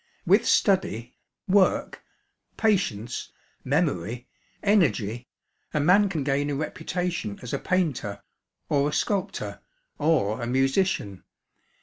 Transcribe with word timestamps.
With 0.25 0.47
study, 0.47 1.15
work, 1.47 2.01
patience, 2.57 3.31
memory, 3.63 4.27
energy, 4.63 5.27
a 5.75 5.79
man 5.79 6.09
can 6.09 6.23
gain 6.23 6.49
a 6.49 6.55
reputation 6.55 7.37
as 7.43 7.53
a 7.53 7.59
painter, 7.59 8.23
or 8.67 8.89
a 8.89 8.93
sculptor, 8.93 9.59
or 9.99 10.41
a 10.41 10.47
musician. 10.47 11.23